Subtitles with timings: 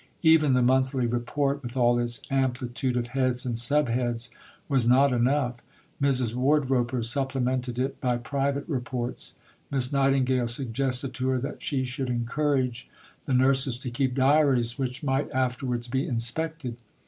[0.23, 4.31] Even the Monthly Report, with all its amplitude of heads and sub heads,
[4.67, 5.57] was not enough.
[6.01, 6.33] Mrs.
[6.33, 9.35] Wardroper supplemented it by private reports.
[9.69, 12.89] Miss Nightingale suggested to her that she should encourage
[13.27, 16.77] the nurses to keep diaries which might afterwards be inspected.